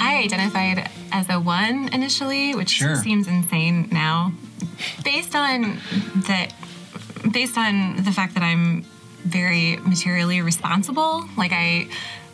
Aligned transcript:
I 0.00 0.22
identified 0.24 0.88
as 1.12 1.28
a 1.28 1.40
one 1.40 1.88
initially, 1.92 2.54
which 2.54 2.70
Sure. 2.70 2.96
seems 2.96 3.26
insane 3.26 3.88
now. 3.90 4.32
Based 5.04 5.34
on 5.34 5.78
the 6.14 6.48
based 7.32 7.58
on 7.58 7.96
the 8.04 8.12
fact 8.12 8.34
that 8.34 8.42
I'm 8.42 8.84
very 9.24 9.76
materially 9.78 10.40
responsible, 10.40 11.28
like 11.36 11.52
I 11.52 11.88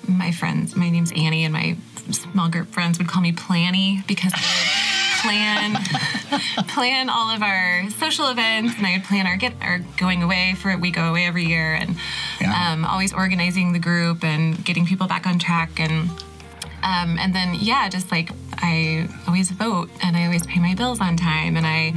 my 0.07 0.31
friends, 0.33 0.77
my 0.77 0.91
name's 0.91 1.13
Annie 1.13 1.45
and 1.45 1.53
my 1.53 1.77
small 2.11 2.49
group 2.49 2.71
friends 2.73 2.99
would 2.99 3.09
call 3.09 3.23
me 3.23 3.33
Planny 3.33 4.07
because 4.07 4.33
plan 5.25 5.75
plan 6.69 7.09
all 7.09 7.31
of 7.35 7.43
our 7.43 7.89
social 7.99 8.29
events 8.29 8.77
and 8.77 8.87
I 8.87 8.93
would 8.97 9.05
plan 9.05 9.27
our 9.27 9.37
get 9.37 9.55
our 9.63 9.79
going 9.97 10.23
away 10.23 10.55
for 10.61 10.77
we 10.77 10.91
go 10.91 11.05
away 11.09 11.25
every 11.27 11.47
year 11.47 11.75
and 11.75 11.97
Yeah. 12.41 12.53
um, 12.73 12.85
always 12.85 13.13
organizing 13.13 13.73
the 13.73 13.79
group 13.79 14.23
and 14.23 14.63
getting 14.65 14.85
people 14.87 15.07
back 15.07 15.27
on 15.27 15.39
track 15.39 15.81
and 15.81 16.11
um, 16.83 17.17
and 17.19 17.35
then 17.35 17.55
yeah, 17.59 17.89
just 17.89 18.13
like 18.13 18.29
I 18.59 19.09
always 19.27 19.51
vote 19.51 19.89
and 20.03 20.17
I 20.19 20.25
always 20.27 20.47
pay 20.47 20.61
my 20.61 20.75
bills 20.75 21.01
on 21.01 21.17
time 21.17 21.57
and 21.57 21.67
I. 21.67 21.95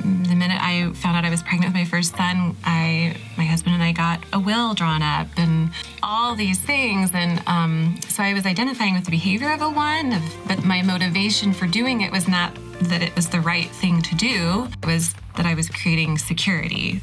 The 0.00 0.34
minute 0.34 0.58
I 0.60 0.92
found 0.94 1.16
out 1.16 1.24
I 1.24 1.30
was 1.30 1.42
pregnant 1.42 1.72
with 1.72 1.82
my 1.82 1.84
first 1.84 2.16
son, 2.16 2.56
I, 2.64 3.16
my 3.36 3.44
husband 3.44 3.74
and 3.74 3.82
I 3.82 3.92
got 3.92 4.24
a 4.32 4.38
will 4.38 4.74
drawn 4.74 5.02
up 5.02 5.28
and 5.36 5.70
all 6.02 6.34
these 6.34 6.58
things. 6.58 7.10
And 7.14 7.42
um, 7.46 7.98
so 8.08 8.22
I 8.22 8.34
was 8.34 8.46
identifying 8.46 8.94
with 8.94 9.04
the 9.04 9.10
behavior 9.10 9.52
of 9.52 9.62
a 9.62 9.70
one, 9.70 10.12
of, 10.12 10.22
but 10.48 10.64
my 10.64 10.82
motivation 10.82 11.52
for 11.52 11.66
doing 11.66 12.00
it 12.00 12.10
was 12.10 12.28
not 12.28 12.54
that 12.82 13.02
it 13.02 13.14
was 13.14 13.28
the 13.28 13.40
right 13.40 13.68
thing 13.68 14.00
to 14.02 14.14
do. 14.14 14.68
It 14.82 14.86
was 14.86 15.14
that 15.36 15.46
I 15.46 15.54
was 15.54 15.68
creating 15.68 16.18
security. 16.18 17.00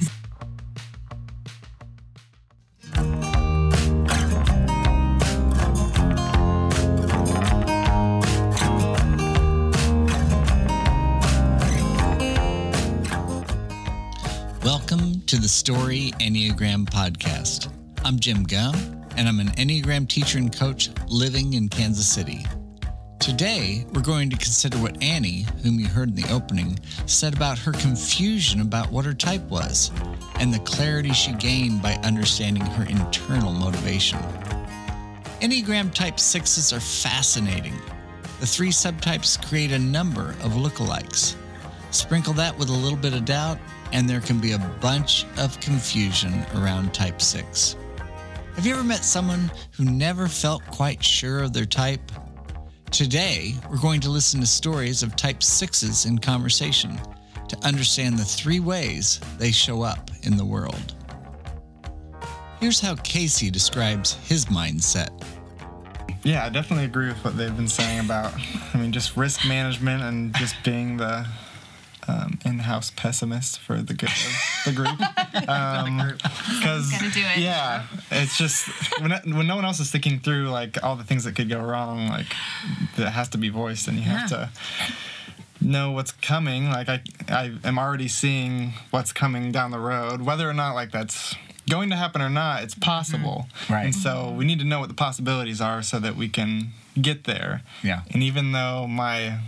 The 15.48 15.54
Story 15.54 16.12
Enneagram 16.20 16.84
Podcast. 16.84 17.72
I'm 18.04 18.20
Jim 18.20 18.44
Gum, 18.44 18.76
and 19.16 19.30
I'm 19.30 19.40
an 19.40 19.48
Enneagram 19.52 20.06
teacher 20.06 20.40
and 20.40 20.54
coach 20.54 20.90
living 21.08 21.54
in 21.54 21.70
Kansas 21.70 22.06
City. 22.06 22.46
Today, 23.22 23.86
we're 23.94 24.02
going 24.02 24.30
to 24.30 24.36
consider 24.36 24.78
what 24.78 25.02
Annie, 25.02 25.46
whom 25.64 25.80
you 25.80 25.88
heard 25.88 26.10
in 26.10 26.16
the 26.16 26.30
opening, 26.34 26.78
said 27.06 27.34
about 27.34 27.58
her 27.60 27.72
confusion 27.72 28.60
about 28.60 28.92
what 28.92 29.06
her 29.06 29.14
type 29.14 29.44
was, 29.44 29.90
and 30.36 30.54
the 30.54 30.60
clarity 30.60 31.14
she 31.14 31.32
gained 31.32 31.82
by 31.82 31.94
understanding 32.04 32.66
her 32.66 32.84
internal 32.84 33.54
motivation. 33.54 34.20
Enneagram 35.40 35.94
Type 35.94 36.18
6s 36.18 36.76
are 36.76 36.82
fascinating. 36.82 37.80
The 38.42 38.48
three 38.48 38.72
subtypes 38.72 39.42
create 39.48 39.72
a 39.72 39.80
number 39.80 40.32
of 40.42 40.56
lookalikes. 40.56 41.38
Sprinkle 41.92 42.34
that 42.34 42.58
with 42.58 42.68
a 42.68 42.74
little 42.74 42.98
bit 42.98 43.14
of 43.14 43.24
doubt, 43.24 43.58
and 43.92 44.10
there 44.10 44.22
can 44.22 44.40
be 44.40 44.54
a 44.54 44.78
bunch 44.82 45.26
of 45.38 45.60
confusion 45.60 46.46
around 46.56 46.94
Type 46.94 47.22
6. 47.22 47.76
Have 48.56 48.66
you 48.66 48.74
ever 48.74 48.84
met 48.84 49.06
someone 49.06 49.52
who 49.72 49.86
never 49.86 50.28
felt 50.28 50.66
quite 50.68 51.04
sure 51.04 51.44
of 51.44 51.54
their 51.54 51.66
type? 51.66 52.12
Today, 52.92 53.54
we're 53.70 53.80
going 53.80 54.02
to 54.02 54.10
listen 54.10 54.40
to 54.40 54.48
stories 54.48 55.04
of 55.04 55.16
Type 55.16 55.40
6s 55.40 56.08
in 56.08 56.18
conversation 56.18 56.98
to 57.48 57.58
understand 57.66 58.18
the 58.18 58.26
three 58.26 58.60
ways 58.60 59.20
they 59.38 59.52
show 59.52 59.82
up 59.84 60.10
in 60.24 60.38
the 60.38 60.46
world. 60.46 60.96
Here's 62.60 62.80
how 62.80 62.96
Casey 62.96 63.52
describes 63.52 64.14
his 64.28 64.46
mindset. 64.46 65.10
Yeah, 66.24 66.46
I 66.46 66.50
definitely 66.50 66.86
agree 66.86 67.08
with 67.08 67.24
what 67.24 67.38
they've 67.38 67.56
been 67.56 67.68
saying 67.68 68.00
about, 68.00 68.34
I 68.74 68.78
mean, 68.78 68.92
just 68.92 69.16
risk 69.16 69.48
management 69.48 70.02
and 70.02 70.36
just 70.36 70.56
being 70.64 70.98
the 70.98 71.28
um, 72.08 72.40
in-house 72.46 72.92
pessimist 72.96 73.60
for 73.60 73.82
the 73.82 73.94
good 73.94 74.10
of 74.10 74.66
the 74.66 74.72
group. 74.72 74.98
Because 75.38 76.92
Gotta 76.92 77.06
it. 77.08 77.38
yeah, 77.38 77.86
it's 78.12 78.38
just 78.38 78.68
when 79.02 79.12
when 79.36 79.48
no 79.48 79.56
one 79.56 79.66
else 79.66 79.80
is 79.80 79.92
thinking 79.92 80.20
through 80.20 80.50
like 80.50 80.84
all 80.84 80.96
the 80.96 81.04
things 81.04 81.24
that 81.26 81.36
could 81.36 81.50
go 81.50 81.60
wrong, 81.62 82.08
like 82.08 82.28
that 82.98 83.12
has 83.12 83.30
to 83.30 83.38
be 83.38 83.50
voiced, 83.50 83.88
and 83.88 83.98
you 83.98 84.04
have 84.04 84.30
to 84.30 84.50
know 85.62 85.92
what's 85.92 86.12
coming. 86.12 86.70
Like 86.70 86.90
I, 86.90 87.02
I 87.30 87.54
am 87.64 87.78
already 87.80 88.08
seeing 88.08 88.74
what's 88.92 89.12
coming 89.14 89.52
down 89.52 89.72
the 89.72 89.80
road, 89.80 90.22
whether 90.22 90.50
or 90.50 90.54
not 90.54 90.74
like 90.74 90.92
that's 90.92 91.36
going 91.70 91.90
to 91.90 91.96
happen 91.96 92.22
or 92.22 92.30
not. 92.30 92.64
It's 92.64 92.76
possible, 92.76 93.48
Right. 93.70 93.86
And 93.86 93.96
so 93.96 94.32
we 94.32 94.46
need 94.46 94.60
to 94.60 94.66
know 94.66 94.80
what 94.80 94.90
the 94.90 94.96
possibilities 94.96 95.60
are 95.62 95.82
so 95.84 96.00
that 96.00 96.16
we 96.16 96.30
can 96.30 96.70
get 97.00 97.26
there. 97.26 97.62
Yeah. 97.84 98.02
And 98.12 98.24
even 98.24 98.52
though 98.54 98.88
my 98.88 99.40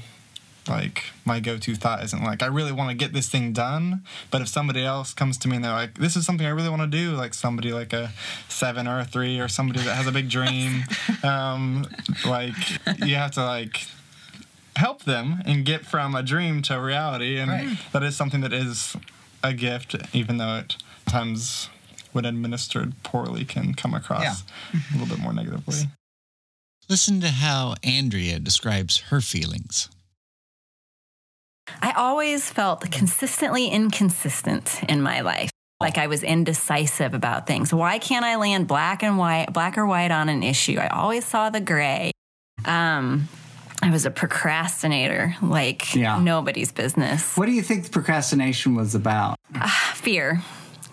like 0.69 1.03
my 1.25 1.39
go-to 1.39 1.75
thought 1.75 2.03
isn't 2.03 2.23
like 2.23 2.41
I 2.43 2.45
really 2.47 2.71
want 2.71 2.89
to 2.91 2.95
get 2.95 3.11
this 3.13 3.27
thing 3.29 3.51
done, 3.53 4.03
but 4.31 4.41
if 4.41 4.47
somebody 4.47 4.83
else 4.85 5.13
comes 5.13 5.37
to 5.39 5.47
me 5.47 5.55
and 5.57 5.65
they're 5.65 5.71
like, 5.73 5.95
"This 5.97 6.15
is 6.15 6.25
something 6.25 6.45
I 6.45 6.51
really 6.51 6.69
want 6.69 6.81
to 6.83 6.87
do," 6.87 7.11
like 7.15 7.33
somebody 7.33 7.73
like 7.73 7.91
a 7.93 8.11
seven 8.47 8.87
or 8.87 8.99
a 8.99 9.05
three 9.05 9.39
or 9.39 9.47
somebody 9.47 9.79
that 9.81 9.95
has 9.95 10.07
a 10.07 10.11
big 10.11 10.29
dream, 10.37 10.83
um, 11.23 11.87
like 12.25 12.53
you 13.05 13.15
have 13.15 13.31
to 13.31 13.43
like 13.43 13.87
help 14.75 15.03
them 15.03 15.41
and 15.45 15.65
get 15.65 15.85
from 15.85 16.15
a 16.15 16.23
dream 16.23 16.61
to 16.63 16.79
reality, 16.79 17.37
and 17.37 17.51
Right. 17.51 17.77
that 17.91 18.03
is 18.03 18.15
something 18.15 18.41
that 18.41 18.53
is 18.53 18.95
a 19.43 19.53
gift, 19.53 19.95
even 20.13 20.37
though 20.37 20.57
it 20.57 20.75
sometimes 21.07 21.69
when 22.11 22.25
administered 22.25 22.93
poorly 23.03 23.43
can 23.45 23.73
come 23.73 23.93
across 23.93 24.21
Yeah. 24.23 24.35
a 24.73 24.97
little 24.97 25.07
bit 25.07 25.19
more 25.19 25.33
negatively. 25.33 25.89
Listen 26.87 27.21
to 27.21 27.29
how 27.29 27.75
Andrea 27.83 28.39
describes 28.39 28.97
her 29.09 29.21
feelings. 29.21 29.89
I 31.81 31.91
always 31.91 32.49
felt 32.49 32.89
consistently 32.91 33.67
inconsistent 33.67 34.81
in 34.89 35.01
my 35.01 35.21
life. 35.21 35.49
Like 35.79 35.97
I 35.97 36.07
was 36.07 36.23
indecisive 36.23 37.13
about 37.13 37.47
things. 37.47 37.73
Why 37.73 37.99
can't 37.99 38.25
I 38.25 38.35
land 38.35 38.67
black 38.67 39.01
and 39.03 39.17
white, 39.17 39.53
black 39.53 39.77
or 39.77 39.85
white 39.85 40.11
on 40.11 40.27
an 40.29 40.43
issue? 40.43 40.77
I 40.77 40.87
always 40.87 41.25
saw 41.25 41.49
the 41.49 41.61
gray. 41.61 42.11
Um, 42.65 43.29
I 43.81 43.89
was 43.89 44.05
a 44.05 44.11
procrastinator, 44.11 45.35
like 45.41 45.95
Yeah. 45.95 46.19
nobody's 46.19 46.73
business. 46.73 47.37
What 47.37 47.45
do 47.45 47.53
you 47.53 47.61
think 47.61 47.89
procrastination 47.91 48.75
was 48.75 48.93
about? 48.93 49.37
Fear. 49.93 50.41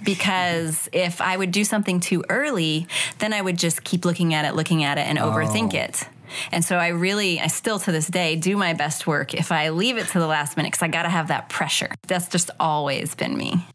Because 0.04 0.88
if 0.92 1.20
I 1.20 1.36
would 1.36 1.50
do 1.50 1.64
something 1.64 1.98
too 1.98 2.22
early, 2.28 2.86
then 3.18 3.32
I 3.32 3.40
would 3.40 3.58
just 3.58 3.82
keep 3.82 4.04
looking 4.04 4.34
at 4.34 4.44
it, 4.44 4.54
looking 4.54 4.84
at 4.84 4.98
it, 4.98 5.06
and 5.08 5.18
overthink 5.18 5.74
Oh. 5.74 5.78
it. 5.78 6.08
And 6.52 6.64
so 6.64 6.76
I 6.76 6.88
really, 6.88 7.40
I 7.40 7.46
still 7.46 7.78
to 7.80 7.92
this 7.92 8.06
day 8.06 8.36
do 8.36 8.56
my 8.56 8.72
best 8.72 9.06
work 9.06 9.34
if 9.34 9.52
I 9.52 9.70
leave 9.70 9.96
it 9.96 10.08
to 10.08 10.18
the 10.18 10.26
last 10.26 10.56
minute 10.56 10.72
because 10.72 10.82
I 10.82 10.88
got 10.88 11.02
to 11.02 11.08
have 11.08 11.28
that 11.28 11.48
pressure. 11.48 11.90
That's 12.06 12.28
just 12.28 12.50
always 12.58 13.14
been 13.14 13.36
me. 13.36 13.66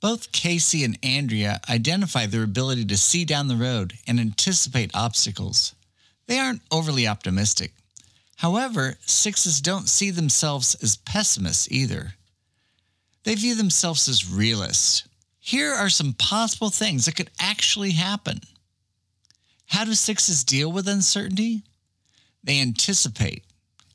Both 0.00 0.32
Casey 0.32 0.84
and 0.84 0.98
Andrea 1.02 1.60
identify 1.68 2.26
their 2.26 2.42
ability 2.42 2.84
to 2.86 2.96
see 2.96 3.24
down 3.24 3.48
the 3.48 3.56
road 3.56 3.94
and 4.06 4.20
anticipate 4.20 4.90
obstacles. 4.94 5.74
They 6.26 6.38
aren't 6.38 6.62
overly 6.70 7.06
optimistic. 7.06 7.72
However, 8.36 8.96
sixes 9.06 9.60
don't 9.60 9.88
see 9.88 10.10
themselves 10.10 10.74
as 10.82 10.96
pessimists 10.96 11.70
either. 11.70 12.14
They 13.22 13.34
view 13.34 13.54
themselves 13.54 14.06
as 14.08 14.30
realists. 14.30 15.08
Here 15.40 15.72
are 15.72 15.88
some 15.88 16.12
possible 16.14 16.70
things 16.70 17.06
that 17.06 17.16
could 17.16 17.30
actually 17.38 17.92
happen. 17.92 18.40
How 19.66 19.84
do 19.84 19.94
sixes 19.94 20.44
deal 20.44 20.70
with 20.70 20.88
uncertainty? 20.88 21.62
They 22.44 22.60
anticipate 22.60 23.44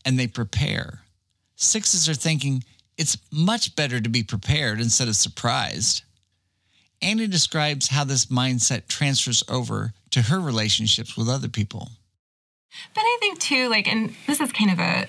and 0.03 0.19
they 0.19 0.27
prepare. 0.27 1.01
Sixes 1.55 2.09
are 2.09 2.13
thinking 2.13 2.63
it's 2.97 3.17
much 3.31 3.75
better 3.75 4.01
to 4.01 4.09
be 4.09 4.23
prepared 4.23 4.81
instead 4.81 5.07
of 5.07 5.15
surprised. 5.15 6.03
Annie 7.01 7.27
describes 7.27 7.87
how 7.87 8.03
this 8.03 8.25
mindset 8.25 8.87
transfers 8.87 9.43
over 9.47 9.93
to 10.11 10.23
her 10.23 10.39
relationships 10.39 11.15
with 11.15 11.29
other 11.29 11.47
people. 11.47 11.91
But 12.93 13.01
I 13.01 13.17
think 13.19 13.39
too, 13.39 13.69
like, 13.69 13.87
and 13.87 14.13
this 14.27 14.41
is 14.41 14.51
kind 14.51 14.71
of 14.71 14.79
a 14.79 15.07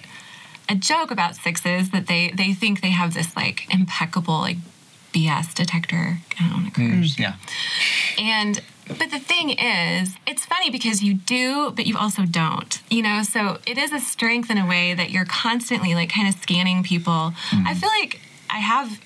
a 0.69 0.75
joke 0.76 1.11
about 1.11 1.35
sixes 1.35 1.91
that 1.91 2.06
they 2.06 2.31
they 2.31 2.53
think 2.55 2.81
they 2.81 2.91
have 2.91 3.12
this 3.12 3.35
like 3.35 3.73
impeccable 3.75 4.38
like 4.38 4.59
BS 5.12 5.53
detector. 5.55 6.19
I 6.38 6.49
don't 6.49 6.62
want 6.62 6.75
to 6.75 6.81
curse. 6.81 7.19
Yeah. 7.19 7.35
And 8.19 8.62
but 8.98 9.10
the 9.10 9.19
thing 9.19 9.50
is, 9.50 10.16
it's 10.26 10.44
funny 10.44 10.70
because 10.70 11.02
you 11.02 11.14
do, 11.14 11.72
but 11.75 11.87
you 11.87 11.96
also 11.96 12.25
don't. 12.25 12.81
You 12.90 13.02
know, 13.02 13.22
so 13.22 13.58
it 13.66 13.78
is 13.78 13.92
a 13.92 14.00
strength 14.00 14.50
in 14.50 14.58
a 14.58 14.66
way 14.66 14.94
that 14.94 15.10
you're 15.10 15.25
constantly 15.25 15.94
like 15.94 16.10
kind 16.10 16.28
of 16.28 16.40
scanning 16.40 16.82
people. 16.82 17.12
Mm-hmm. 17.12 17.66
I 17.66 17.75
feel 17.75 17.88
like 18.00 18.20
I 18.48 18.58
have 18.58 19.00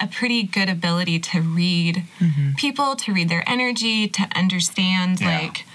a 0.00 0.06
pretty 0.06 0.42
good 0.42 0.68
ability 0.68 1.18
to 1.18 1.40
read 1.40 2.04
mm-hmm. 2.18 2.52
people, 2.56 2.96
to 2.96 3.12
read 3.12 3.28
their 3.28 3.44
energy, 3.46 4.08
to 4.08 4.28
understand 4.34 5.20
Yeah. 5.20 5.40
like 5.40 5.66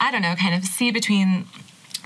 I 0.00 0.10
don't 0.10 0.22
know, 0.22 0.34
kind 0.34 0.54
of 0.54 0.64
see 0.64 0.90
between 0.90 1.46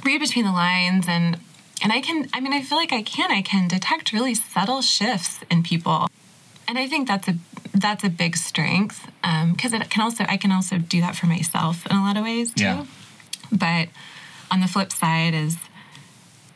read 0.04 0.20
between 0.20 0.44
the 0.44 0.52
lines 0.52 1.06
and 1.08 1.38
and 1.82 1.92
I 1.92 2.00
can, 2.00 2.28
I 2.32 2.40
mean, 2.40 2.52
I 2.52 2.62
feel 2.62 2.76
like 2.76 2.92
I 2.92 3.02
can, 3.02 3.30
I 3.30 3.42
can 3.42 3.68
detect 3.68 4.12
really 4.12 4.34
subtle 4.34 4.82
shifts 4.82 5.40
in 5.50 5.62
people. 5.62 6.08
And 6.66 6.78
I 6.78 6.86
think 6.86 7.06
that's 7.08 7.28
a, 7.28 7.36
that's 7.80 8.04
a 8.04 8.08
big 8.08 8.36
strength 8.36 9.10
um, 9.22 9.52
because 9.52 9.72
it 9.72 9.90
can 9.90 10.02
also, 10.02 10.24
I 10.28 10.36
can 10.36 10.52
also 10.52 10.78
do 10.78 11.00
that 11.00 11.16
for 11.16 11.26
myself 11.26 11.86
in 11.86 11.96
a 11.96 12.02
lot 12.02 12.16
of 12.16 12.24
ways 12.24 12.52
too. 12.52 12.64
Yeah. 12.64 12.86
But 13.50 13.88
on 14.50 14.60
the 14.60 14.66
flip 14.66 14.92
side 14.92 15.34
is 15.34 15.56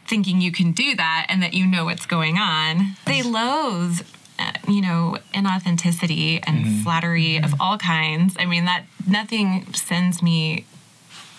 thinking 0.07 0.41
you 0.41 0.53
can 0.53 0.73
do 0.73 0.95
that 0.97 1.27
and 1.29 1.43
that 1.43 1.55
you 1.55 1.67
know 1.67 1.85
what's 1.85 2.07
going 2.07 2.37
on. 2.37 2.97
They 3.07 3.23
loathe, 3.23 4.01
uh, 4.39 4.53
you 4.69 4.83
know, 4.83 5.19
inauthenticity 5.33 6.41
and 6.47 6.65
mm-hmm. 6.65 6.83
flattery 6.83 7.37
of 7.37 7.45
mm-hmm. 7.45 7.61
all 7.61 7.79
kinds. 7.79 8.37
I 8.39 8.45
mean, 8.45 8.65
that 8.67 8.85
nothing 9.09 9.73
sends 9.73 10.23
me 10.23 10.67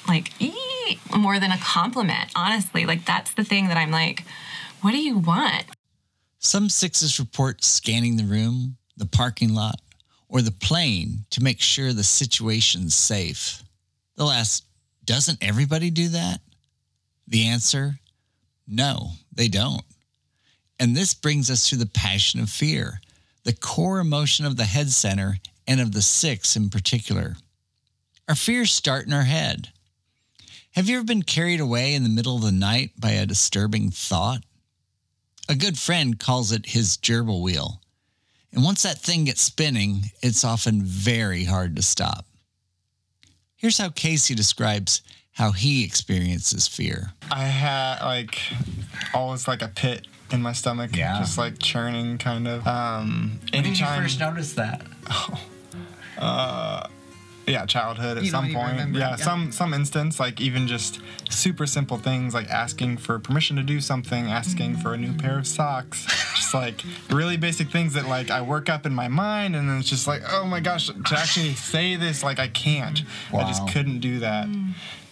like 0.08 0.32
ee, 0.42 1.00
more 1.16 1.40
than 1.40 1.52
a 1.52 1.58
compliment, 1.58 2.32
honestly. 2.36 2.86
Like, 2.86 3.06
that's 3.06 3.34
the 3.34 3.44
thing 3.44 3.68
that 3.68 3.78
I'm 3.78 3.92
like, 3.92 4.24
what 4.82 4.92
do 4.92 4.98
you 4.98 5.18
want? 5.18 5.66
Some 6.40 6.68
sixes 6.70 7.20
report 7.20 7.64
scanning 7.64 8.18
the 8.18 8.26
room, 8.26 8.78
the 8.98 9.06
parking 9.06 9.54
lot, 9.54 9.80
or 10.30 10.42
the 10.42 10.52
plane 10.52 11.26
to 11.30 11.44
make 11.44 11.62
sure 11.62 11.94
the 11.94 12.04
situation's 12.04 12.96
safe. 12.96 13.64
They'll 14.16 14.30
ask, 14.30 14.64
doesn't 15.06 15.44
everybody 15.44 15.90
do 15.90 16.10
that? 16.10 16.40
The 17.28 17.48
answer, 17.48 18.00
no, 18.68 19.12
they 19.32 19.48
don't. 19.48 19.84
And 20.80 20.96
this 20.96 21.14
brings 21.14 21.50
us 21.50 21.70
to 21.70 21.76
the 21.76 21.86
passion 21.86 22.40
of 22.40 22.50
fear, 22.50 23.00
the 23.44 23.54
core 23.54 24.00
emotion 24.00 24.46
of 24.46 24.58
the 24.58 24.66
head 24.66 24.90
center 24.90 25.38
and 25.68 25.80
of 25.80 25.92
the 25.92 26.02
six 26.02 26.56
in 26.56 26.70
particular. 26.70 27.36
Our 28.28 28.36
fears 28.36 28.72
start 28.72 29.06
in 29.06 29.14
our 29.14 29.24
head. 29.24 29.70
Have 30.72 30.90
you 30.90 30.98
ever 30.98 31.06
been 31.06 31.24
carried 31.24 31.60
away 31.60 31.94
in 31.94 32.04
the 32.04 32.10
middle 32.10 32.36
of 32.36 32.42
the 32.42 32.52
night 32.52 32.92
by 32.98 33.12
a 33.12 33.26
disturbing 33.26 33.92
thought? 33.92 34.44
A 35.48 35.56
good 35.56 35.78
friend 35.78 36.18
calls 36.18 36.52
it 36.52 36.68
his 36.68 36.98
gerbil 36.98 37.42
wheel. 37.42 37.82
And 38.54 38.64
once 38.64 38.84
that 38.84 39.00
thing 39.00 39.26
gets 39.26 39.42
spinning, 39.42 40.12
it's 40.22 40.44
often 40.44 40.82
very 40.84 41.44
hard 41.46 41.76
to 41.76 41.82
stop. 41.82 42.26
Here's 43.56 43.78
how 43.78 43.90
Casey 43.90 44.36
describes 44.36 45.02
how 45.32 45.52
he 45.52 45.84
experiences 45.84 46.68
fear. 46.68 47.14
I 47.32 47.46
had 47.46 48.04
like 48.04 48.38
always 49.14 49.48
like 49.48 49.62
a 49.64 49.70
pit 49.70 50.06
in 50.32 50.42
my 50.42 50.54
stomach, 50.54 50.96
Yeah. 50.96 51.18
just 51.20 51.38
like 51.38 51.58
churning, 51.60 52.18
kind 52.20 52.48
of. 52.48 52.68
Um, 52.68 53.40
When 53.52 53.64
did 53.64 53.80
you 53.80 53.86
first 53.86 54.20
notice 54.20 54.54
that? 54.54 54.82
Uh 56.18 56.88
yeah, 57.48 57.66
childhood 57.66 58.18
at 58.18 58.24
You 58.24 58.30
some 58.30 58.54
point. 58.54 58.72
remember, 58.72 59.00
yeah, 59.00 59.10
yeah. 59.12 59.16
some 59.18 59.52
some 59.52 59.74
instance, 59.74 60.20
like 60.20 60.40
even 60.40 60.68
just 60.68 61.00
super 61.30 61.66
simple 61.66 61.98
things 61.98 62.34
like 62.36 62.48
asking 62.50 62.98
for 62.98 63.18
permission 63.20 63.56
to 63.58 63.64
do 63.64 63.82
something, 63.82 64.28
asking 64.32 64.78
for 64.78 64.94
a 64.94 64.98
new 64.98 65.12
pair 65.14 65.38
of 65.40 65.48
socks, 65.48 66.06
just 66.54 66.80
like 66.80 66.84
really 67.10 67.38
basic 67.38 67.70
things 67.70 67.94
that 67.94 68.08
like 68.08 68.30
I 68.30 68.42
work 68.42 68.70
up 68.70 68.86
in 68.86 68.94
my 68.94 69.08
mind, 69.08 69.56
and 69.56 69.70
then 69.70 69.80
it's 69.80 69.90
just 69.90 70.08
like, 70.08 70.22
oh 70.30 70.46
my 70.46 70.60
gosh, 70.60 70.88
to 70.88 71.18
actually 71.18 71.54
say 71.54 71.96
this, 71.96 72.24
like 72.24 72.40
I 72.40 72.48
can't. 72.48 73.02
I 73.34 73.48
just 73.48 73.68
couldn't 73.70 74.00
do 74.00 74.20
that. 74.20 74.48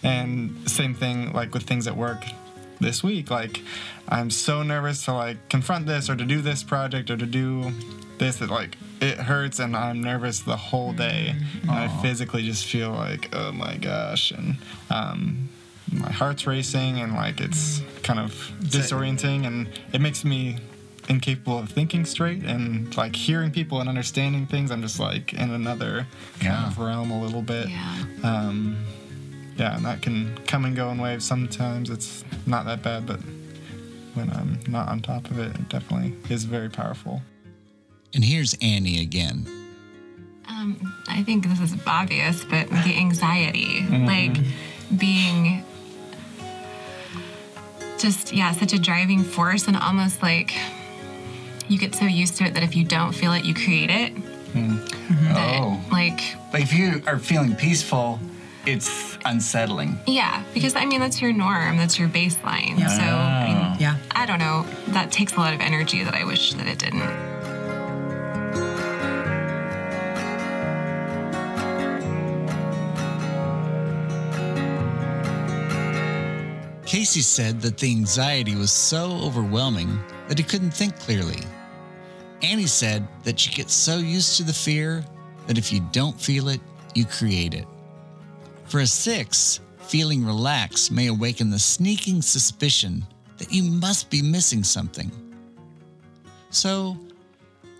And 0.02 0.68
same 0.70 0.94
thing 0.94 1.32
like 1.32 1.54
with 1.54 1.64
things 1.64 1.86
at 1.86 1.96
work 1.96 2.24
this 2.80 3.02
week. 3.02 3.30
Like 3.30 3.60
I'm 4.08 4.30
so 4.30 4.62
nervous 4.62 5.04
to 5.04 5.14
like 5.14 5.48
confront 5.48 5.86
this 5.86 6.10
or 6.10 6.16
to 6.16 6.24
do 6.24 6.40
this 6.40 6.62
project 6.62 7.10
or 7.10 7.16
to 7.16 7.26
do 7.26 7.72
this 8.18 8.36
that 8.36 8.50
like 8.50 8.76
it 9.00 9.18
hurts 9.18 9.58
and 9.58 9.76
I'm 9.76 10.00
nervous 10.00 10.40
the 10.40 10.56
whole 10.56 10.92
day. 10.92 11.34
And 11.62 11.70
I 11.70 11.88
physically 12.02 12.42
just 12.42 12.66
feel 12.66 12.90
like, 12.90 13.28
oh 13.32 13.52
my 13.52 13.76
gosh. 13.76 14.32
And 14.32 14.56
um 14.90 15.48
my 15.92 16.10
heart's 16.10 16.46
racing 16.46 17.00
and 17.00 17.14
like 17.14 17.40
it's 17.40 17.82
kind 18.02 18.18
of 18.18 18.32
disorienting 18.62 19.46
and 19.46 19.68
it 19.92 20.00
makes 20.00 20.24
me 20.24 20.56
incapable 21.08 21.58
of 21.58 21.68
thinking 21.70 22.04
straight 22.04 22.42
and 22.44 22.96
like 22.96 23.14
hearing 23.16 23.50
people 23.50 23.80
and 23.80 23.88
understanding 23.88 24.46
things. 24.46 24.70
I'm 24.70 24.82
just 24.82 25.00
like 25.00 25.32
in 25.34 25.50
another 25.50 26.06
kind 26.40 26.66
of 26.66 26.78
realm 26.78 27.10
a 27.10 27.20
little 27.22 27.42
bit 27.42 27.68
Yeah. 27.68 28.04
um, 28.22 28.76
yeah, 29.56 29.76
and 29.76 29.84
that 29.84 30.00
can 30.00 30.36
come 30.46 30.64
and 30.64 30.74
go 30.74 30.90
in 30.90 30.98
waves. 30.98 31.24
Sometimes 31.24 31.90
it's 31.90 32.24
not 32.46 32.64
that 32.66 32.82
bad, 32.82 33.06
but 33.06 33.20
when 34.14 34.30
I'm 34.30 34.58
not 34.66 34.88
on 34.88 35.00
top 35.00 35.30
of 35.30 35.38
it, 35.38 35.54
it 35.54 35.68
definitely 35.68 36.14
is 36.30 36.44
very 36.44 36.70
powerful. 36.70 37.22
And 38.14 38.24
here's 38.24 38.54
Annie 38.62 39.00
again. 39.00 39.46
Um, 40.48 40.94
I 41.08 41.22
think 41.22 41.46
this 41.48 41.60
is 41.60 41.74
obvious, 41.86 42.44
but 42.44 42.68
the 42.68 42.94
anxiety, 42.96 43.82
like 43.88 44.36
being 44.98 45.64
just, 47.98 48.32
yeah, 48.32 48.52
such 48.52 48.72
a 48.72 48.78
driving 48.78 49.22
force 49.22 49.66
and 49.68 49.76
almost 49.76 50.22
like 50.22 50.52
you 51.68 51.78
get 51.78 51.94
so 51.94 52.04
used 52.04 52.36
to 52.38 52.44
it 52.44 52.54
that 52.54 52.62
if 52.62 52.74
you 52.76 52.84
don't 52.84 53.12
feel 53.12 53.32
it, 53.32 53.44
you 53.44 53.54
create 53.54 53.90
it. 53.90 54.10
Hmm. 54.52 54.76
That, 55.32 55.60
Oh. 55.62 55.80
Like, 55.90 56.20
But 56.50 56.60
if 56.60 56.72
you 56.72 57.02
are 57.06 57.18
feeling 57.18 57.54
peaceful, 57.56 58.20
it's 58.66 59.16
unsettling. 59.24 59.98
yeah, 60.06 60.42
because 60.54 60.76
I 60.76 60.84
mean, 60.84 61.00
that's 61.00 61.20
your 61.22 61.32
norm, 61.32 61.76
that's 61.78 61.98
your 61.98 62.08
baseline. 62.08 62.76
So, 62.78 63.02
I, 63.02 63.46
mean, 63.70 63.80
Yeah. 63.80 63.96
I 64.12 64.26
don't 64.26 64.38
know, 64.38 64.66
that 64.88 65.10
takes 65.10 65.32
a 65.34 65.40
lot 65.40 65.54
of 65.54 65.60
energy 65.60 66.04
that 66.04 66.14
I 66.14 66.24
wish 66.24 66.52
that 66.54 66.66
it 66.66 66.78
didn't. 66.78 67.32
Casey 76.84 77.20
said 77.22 77.60
that 77.62 77.78
the 77.78 77.90
anxiety 77.90 78.54
was 78.54 78.70
so 78.70 79.12
overwhelming 79.22 79.98
that 80.28 80.38
he 80.38 80.44
couldn't 80.44 80.70
think 80.70 80.98
clearly. 80.98 81.42
Annie 82.42 82.66
said 82.66 83.06
that 83.24 83.38
she 83.38 83.50
gets 83.52 83.72
so 83.72 83.98
used 83.98 84.36
to 84.36 84.42
the 84.42 84.52
fear 84.52 85.04
that 85.46 85.58
if 85.58 85.72
you 85.72 85.80
don't 85.92 86.20
feel 86.20 86.48
it, 86.48 86.60
you 86.94 87.04
create 87.04 87.54
it. 87.54 87.66
For 88.66 88.80
a 88.80 88.86
six, 88.86 89.60
feeling 89.78 90.24
relaxed 90.24 90.90
may 90.90 91.08
awaken 91.08 91.50
the 91.50 91.58
sneaking 91.58 92.22
suspicion 92.22 93.04
that 93.38 93.52
you 93.52 93.62
must 93.62 94.10
be 94.10 94.22
missing 94.22 94.64
something. 94.64 95.10
So, 96.50 96.96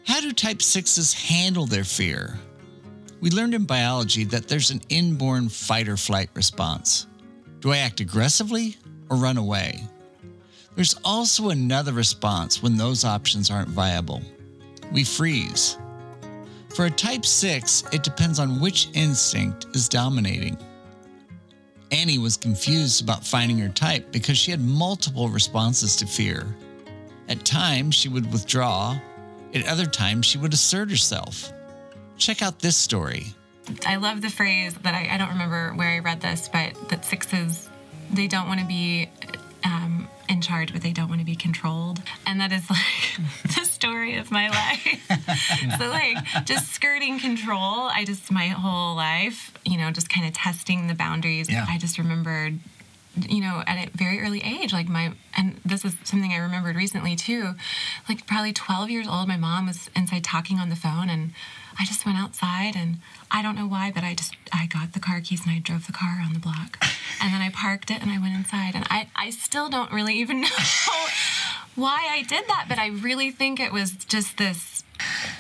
how 0.07 0.21
do 0.21 0.33
type 0.33 0.63
sixes 0.63 1.13
handle 1.13 1.67
their 1.67 1.85
fear? 1.85 2.39
We 3.21 3.31
learned 3.31 3.55
in 3.55 3.65
biology 3.65 4.25
that 4.25 4.49
there's 4.49 4.71
an 4.71 4.83
inborn 4.89 5.49
fight 5.49 5.89
or 5.89 5.97
flight 5.97 6.29
response. 6.35 7.07
Do 7.61 7.73
I 7.73 7.79
act 7.79 8.01
aggressively 8.01 8.77
or 9.09 9.17
run 9.17 9.37
away? 9.37 9.87
There's 10.75 10.97
also 11.05 11.51
another 11.51 11.93
response 11.93 12.63
when 12.63 12.77
those 12.77 13.05
options 13.05 13.51
aren't 13.51 13.69
viable. 13.69 14.23
We 14.91 15.05
freeze. 15.05 15.77
For 16.75 16.87
a 16.87 16.91
type 16.91 17.27
6, 17.27 17.85
it 17.93 18.03
depends 18.03 18.39
on 18.39 18.61
which 18.61 18.89
instinct 18.95 19.67
is 19.75 19.89
dominating. 19.89 20.57
Annie 21.91 22.19
was 22.19 22.39
confused 22.39 23.03
about 23.03 23.27
finding 23.27 23.59
her 23.59 23.69
type 23.69 24.11
because 24.11 24.39
she 24.39 24.51
had 24.51 24.61
multiple 24.61 25.29
responses 25.29 25.95
to 25.97 26.07
fear. 26.07 26.47
At 27.29 27.45
times, 27.45 27.95
she 27.95 28.09
would 28.09 28.33
withdraw, 28.33 28.99
at 29.55 29.67
other 29.69 29.85
times, 29.85 30.25
she 30.25 30.39
would 30.39 30.55
assert 30.55 30.89
herself. 30.89 31.53
Check 32.17 32.41
out 32.41 32.61
this 32.61 32.77
story. 32.77 33.27
I 33.87 33.97
love 33.97 34.23
the 34.23 34.31
phrase 34.31 34.75
that 34.83 34.95
I, 34.95 35.15
I 35.15 35.19
don't 35.19 35.29
remember 35.29 35.73
where 35.75 35.91
I 35.91 35.99
read 35.99 36.23
this, 36.23 36.49
but 36.49 36.73
that 36.89 37.05
sixes, 37.05 37.69
they 38.11 38.27
don't 38.27 38.49
want 38.49 38.61
to 38.61 38.67
be 38.67 39.11
um, 39.65 40.09
in 40.29 40.41
charge, 40.41 40.73
but 40.73 40.83
they 40.83 40.93
don't 40.93 41.09
want 41.09 41.21
to 41.21 41.25
be 41.25 41.37
controlled. 41.37 42.01
And 42.27 42.41
that 42.41 42.53
is 42.53 42.69
like 42.71 43.29
the 43.57 43.65
story 43.65 44.17
of 44.17 44.31
my 44.31 44.49
life. 44.49 45.79
so, 45.79 45.89
like, 45.89 46.17
just 46.45 46.73
skirting 46.73 47.19
control, 47.19 47.89
I 47.93 48.05
just, 48.07 48.31
my 48.31 48.49
whole 48.49 48.97
life, 48.97 49.53
you 49.65 49.79
know, 49.79 49.91
just 49.91 50.09
kind 50.09 50.27
of 50.27 50.33
testing 50.35 50.87
the 50.87 50.95
boundaries. 50.95 51.51
Yeah. 51.51 51.67
I 51.69 51.79
just 51.79 51.99
remembered 51.99 52.59
you 53.29 53.43
know, 53.43 53.63
at 53.67 53.89
a 53.89 53.91
very 53.95 54.21
early 54.21 54.43
age, 54.43 54.73
like 54.73 54.89
my, 54.89 55.13
and 55.37 55.61
this 55.67 55.85
is 55.85 55.95
something 56.03 56.33
I 56.33 56.39
remembered 56.39 56.77
recently 56.77 57.15
too, 57.15 57.55
like 58.09 58.27
probably 58.27 58.55
12 58.55 58.89
years 58.89 59.07
old, 59.07 59.29
my 59.29 59.37
mom 59.37 59.67
was 59.67 59.91
inside 59.95 60.25
talking 60.25 60.59
on 60.59 60.71
the 60.71 60.77
phone 60.77 61.11
and 61.11 61.33
I 61.79 61.85
just 61.85 62.07
went 62.07 62.17
outside 62.17 62.75
and 62.75 63.01
I 63.31 63.43
don't 63.43 63.55
know 63.55 63.67
why, 63.67 63.93
but 63.95 64.03
I 64.03 64.15
just, 64.15 64.35
I 64.51 64.67
got 64.67 64.95
the 64.95 65.01
car 65.01 65.21
keys 65.21 65.43
and 65.43 65.51
I 65.51 65.59
drove 65.59 65.87
the 65.87 65.93
car 65.93 66.23
on 66.25 66.33
the 66.33 66.39
block 66.39 66.83
and 67.21 67.33
then 67.33 67.41
I 67.41 67.51
parked 67.51 67.91
it 67.91 68.01
and 68.03 68.11
I 68.11 68.19
went 68.19 68.35
inside 68.35 68.75
and 68.75 68.87
I, 68.91 69.09
I 69.15 69.31
still 69.31 69.69
don't 69.69 69.93
really 69.93 70.15
even 70.19 70.41
know 70.43 70.49
why 71.75 72.07
I 72.11 72.23
did 72.23 72.47
that, 72.49 72.67
but 72.69 72.79
I 72.79 72.89
really 72.89 73.31
think 73.31 73.61
it 73.61 73.73
was 73.73 73.93
just 73.93 74.37
this, 74.39 74.85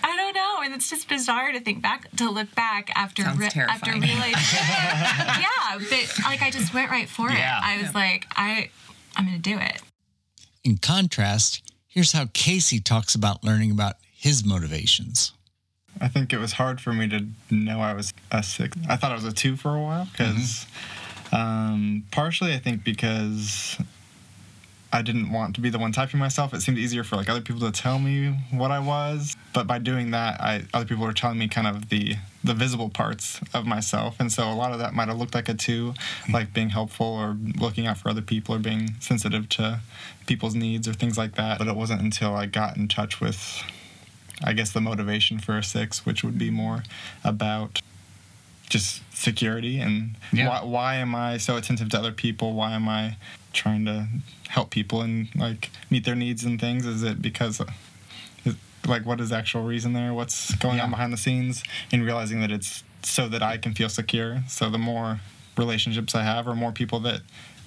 I 0.02 0.16
don't 0.16 0.34
know, 0.34 0.60
and 0.64 0.74
it's 0.74 0.88
just 0.90 1.08
bizarre 1.08 1.52
to 1.52 1.60
think 1.60 1.82
back, 1.82 2.10
to 2.16 2.30
look 2.30 2.54
back 2.54 2.90
after, 2.96 3.22
Sounds 3.22 3.42
after 3.56 3.92
realizing, 3.92 4.32
yeah, 4.32 5.78
but 5.78 6.18
like 6.24 6.42
I 6.42 6.50
just 6.50 6.72
went 6.74 6.90
right 6.90 7.08
for 7.08 7.30
Yeah. 7.30 7.58
it. 7.58 7.64
I 7.64 7.82
was 7.82 7.94
like, 7.94 8.26
I, 8.36 8.70
I'm 9.16 9.24
gonna 9.26 9.38
do 9.38 9.58
it. 9.58 9.80
In 10.64 10.78
contrast, 10.78 11.62
here's 11.88 12.12
how 12.12 12.26
Casey 12.32 12.80
talks 12.80 13.14
about 13.14 13.42
learning 13.44 13.70
about 13.70 13.94
his 14.14 14.44
motivations. 14.44 15.32
I 16.00 16.08
think 16.08 16.32
it 16.32 16.38
was 16.38 16.52
hard 16.52 16.80
for 16.80 16.92
me 16.92 17.06
to 17.08 17.26
know 17.50 17.80
I 17.80 17.92
was 17.92 18.14
a 18.30 18.42
six. 18.42 18.76
I 18.88 18.96
thought 18.96 19.12
I 19.12 19.14
was 19.14 19.24
a 19.24 19.32
two 19.32 19.56
for 19.56 19.76
a 19.76 19.80
while 19.82 20.06
because, 20.10 20.26
mm-hmm. 20.64 21.01
Um, 21.32 22.04
partially 22.10 22.52
I 22.54 22.58
think 22.58 22.84
because 22.84 23.78
I 24.94 25.00
didn't 25.00 25.32
want 25.32 25.54
to 25.54 25.62
be 25.62 25.70
the 25.70 25.78
one 25.78 25.90
typing 25.90 26.20
myself. 26.20 26.52
It 26.52 26.60
seemed 26.60 26.76
easier 26.76 27.02
for 27.02 27.16
like 27.16 27.30
other 27.30 27.40
people 27.40 27.62
to 27.62 27.72
tell 27.72 27.98
me 27.98 28.36
what 28.50 28.70
I 28.70 28.78
was. 28.78 29.34
But 29.54 29.66
by 29.66 29.78
doing 29.78 30.10
that, 30.10 30.38
I 30.40 30.64
other 30.74 30.84
people 30.84 31.06
were 31.06 31.14
telling 31.14 31.38
me 31.38 31.48
kind 31.48 31.66
of 31.66 31.88
the 31.88 32.16
the 32.44 32.52
visible 32.52 32.90
parts 32.90 33.40
of 33.54 33.64
myself, 33.64 34.16
and 34.20 34.30
so 34.30 34.50
a 34.50 34.52
lot 34.52 34.72
of 34.72 34.80
that 34.80 34.92
might 34.92 35.08
have 35.08 35.16
looked 35.16 35.34
like 35.34 35.48
a 35.48 35.54
two, 35.54 35.94
like 36.30 36.52
being 36.52 36.68
helpful 36.68 37.06
or 37.06 37.36
looking 37.58 37.86
out 37.86 37.96
for 37.98 38.10
other 38.10 38.20
people 38.20 38.54
or 38.54 38.58
being 38.58 38.94
sensitive 39.00 39.48
to 39.50 39.80
people's 40.26 40.54
needs 40.54 40.86
or 40.86 40.92
things 40.92 41.16
like 41.16 41.36
that. 41.36 41.58
But 41.58 41.68
it 41.68 41.76
wasn't 41.76 42.02
until 42.02 42.34
I 42.34 42.44
got 42.44 42.76
in 42.76 42.88
touch 42.88 43.20
with, 43.20 43.62
I 44.44 44.52
guess, 44.52 44.72
the 44.72 44.80
motivation 44.82 45.38
for 45.38 45.56
a 45.56 45.62
six, 45.62 46.04
which 46.04 46.22
would 46.22 46.36
be 46.36 46.50
more 46.50 46.82
about 47.24 47.80
just 48.72 49.02
security 49.14 49.78
and 49.78 50.16
Yeah. 50.32 50.48
why, 50.48 50.64
why 50.64 50.94
am 50.96 51.14
I 51.14 51.36
so 51.36 51.56
attentive 51.56 51.90
to 51.90 51.98
other 51.98 52.10
people? 52.12 52.54
Why 52.54 52.72
am 52.72 52.88
I 52.88 53.16
trying 53.52 53.84
to 53.84 54.08
help 54.48 54.70
people 54.70 55.02
and 55.02 55.28
like 55.36 55.70
meet 55.90 56.04
their 56.04 56.14
needs 56.14 56.42
and 56.44 56.58
things? 56.58 56.86
Is 56.86 57.02
it 57.02 57.20
because 57.20 57.60
is- 58.46 58.54
like 58.86 59.04
what 59.04 59.20
is 59.20 59.28
the 59.28 59.36
actual 59.36 59.62
reason 59.62 59.92
there? 59.92 60.14
What's 60.14 60.54
going 60.56 60.80
on 60.80 60.88
behind 60.90 61.12
the 61.12 61.16
scenes? 61.18 61.62
And 61.92 62.04
realizing 62.04 62.40
that 62.40 62.50
it's 62.50 62.82
so 63.02 63.28
that 63.28 63.42
I 63.42 63.58
can 63.58 63.74
feel 63.74 63.90
secure. 63.90 64.42
So 64.48 64.70
the 64.70 64.78
more 64.78 65.20
relationships 65.58 66.14
I 66.14 66.22
have 66.22 66.48
or 66.48 66.54
more 66.54 66.72
people 66.72 66.98
that 67.00 67.20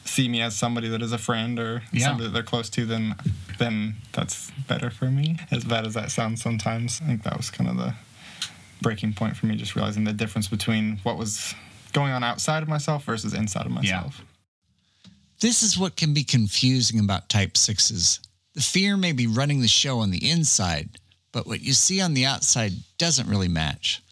see 0.05 0.27
me 0.27 0.41
as 0.41 0.55
somebody 0.55 0.87
that 0.89 1.01
is 1.03 1.11
a 1.11 1.17
friend 1.19 1.59
or 1.59 1.83
Yeah. 1.91 2.05
somebody 2.07 2.25
that 2.27 2.33
they're 2.33 2.43
close 2.43 2.69
to, 2.71 2.85
then 2.85 3.15
then 3.59 3.95
that's 4.11 4.51
better 4.67 4.89
for 4.89 5.05
me. 5.11 5.37
As 5.51 5.63
bad 5.63 5.85
as 5.85 5.93
that 5.93 6.11
sounds 6.11 6.41
sometimes, 6.41 6.99
I 7.03 7.05
think 7.07 7.23
that 7.23 7.37
was 7.37 7.49
kind 7.51 7.69
of 7.69 7.77
the 7.77 7.93
breaking 8.85 9.13
point 9.13 9.35
for 9.35 9.47
me, 9.47 9.55
just 9.55 9.75
realizing 9.75 10.03
the 10.03 10.13
difference 10.13 10.47
between 10.47 10.97
what 11.01 11.17
was 11.17 11.55
going 11.91 12.11
on 12.11 12.23
outside 12.23 12.61
of 12.61 12.69
myself 12.69 13.03
versus 13.03 13.33
inside 13.33 13.65
of 13.65 13.71
myself. 13.71 14.19
Yeah. 14.19 15.09
This 15.41 15.63
is 15.63 15.75
what 15.75 15.95
can 15.95 16.13
be 16.13 16.23
confusing 16.23 16.99
about 16.99 17.27
type 17.27 17.57
sixes. 17.57 18.19
The 18.53 18.61
fear 18.61 18.95
may 18.95 19.11
be 19.11 19.25
running 19.25 19.61
the 19.61 19.67
show 19.67 19.97
on 19.97 20.11
the 20.11 20.29
inside, 20.29 20.99
but 21.31 21.47
what 21.47 21.61
you 21.61 21.73
see 21.73 21.99
on 21.99 22.13
the 22.13 22.27
outside 22.27 22.73
doesn't 22.99 23.27
really 23.27 23.47
match. 23.47 24.03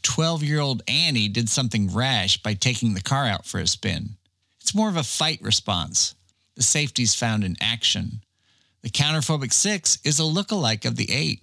12 0.00 0.42
year 0.42 0.60
old 0.60 0.82
Annie 0.88 1.28
did 1.28 1.50
something 1.50 1.92
rash 1.92 2.42
by 2.42 2.54
taking 2.54 2.94
the 2.94 3.02
car 3.02 3.26
out 3.26 3.44
for 3.44 3.60
a 3.60 3.66
spin. 3.66 4.16
It's 4.62 4.74
more 4.74 4.88
of 4.88 4.96
a 4.96 5.02
fight 5.02 5.42
response. 5.42 6.14
The 6.56 6.62
safety's 6.62 7.14
found 7.14 7.44
in 7.44 7.58
action. 7.60 8.22
The 8.80 8.88
counterphobic 8.88 9.52
six 9.52 9.98
is 10.04 10.18
a 10.18 10.22
lookalike 10.22 10.86
of 10.86 10.96
the 10.96 11.12
eight. 11.12 11.42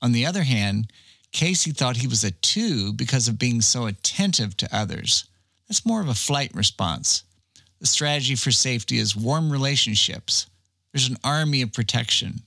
On 0.00 0.12
the 0.12 0.24
other 0.24 0.44
hand, 0.44 0.90
Casey 1.32 1.70
thought 1.70 1.96
he 1.96 2.06
was 2.06 2.24
a 2.24 2.30
two 2.30 2.92
because 2.92 3.28
of 3.28 3.38
being 3.38 3.60
so 3.60 3.86
attentive 3.86 4.56
to 4.58 4.76
others. 4.76 5.24
That's 5.68 5.86
more 5.86 6.00
of 6.00 6.08
a 6.08 6.14
flight 6.14 6.50
response. 6.54 7.22
The 7.80 7.86
strategy 7.86 8.34
for 8.34 8.50
safety 8.50 8.98
is 8.98 9.16
warm 9.16 9.50
relationships. 9.50 10.46
There's 10.92 11.08
an 11.08 11.18
army 11.22 11.62
of 11.62 11.72
protection. 11.72 12.42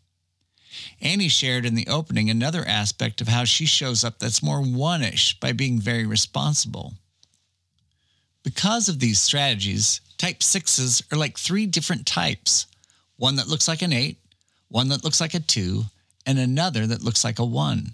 Annie 1.01 1.29
shared 1.29 1.65
in 1.65 1.75
the 1.75 1.87
opening 1.87 2.29
another 2.29 2.65
aspect 2.67 3.21
of 3.21 3.27
how 3.27 3.45
she 3.45 3.65
shows 3.65 4.03
up 4.03 4.19
that's 4.19 4.43
more 4.43 4.61
one 4.61 5.01
ish 5.01 5.39
by 5.39 5.51
being 5.51 5.79
very 5.79 6.05
responsible. 6.05 6.93
Because 8.43 8.89
of 8.89 8.99
these 8.99 9.21
strategies, 9.21 10.01
type 10.17 10.43
sixes 10.43 11.01
are 11.11 11.17
like 11.17 11.37
three 11.37 11.65
different 11.65 12.05
types 12.05 12.67
one 13.17 13.35
that 13.37 13.47
looks 13.47 13.67
like 13.67 13.81
an 13.81 13.93
eight, 13.93 14.17
one 14.69 14.89
that 14.89 15.03
looks 15.03 15.21
like 15.21 15.33
a 15.33 15.39
two, 15.39 15.83
and 16.25 16.39
another 16.39 16.85
that 16.87 17.03
looks 17.03 17.23
like 17.23 17.39
a 17.39 17.45
one. 17.45 17.93